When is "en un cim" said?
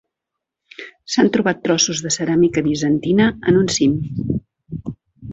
3.53-3.93